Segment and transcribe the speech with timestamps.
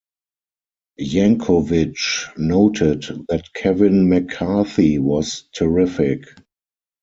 [0.99, 6.23] Yankovic noted that Kevin McCarthy was terrific.